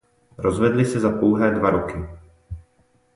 [0.37, 2.05] Rozvedli se za pouhé dva roky.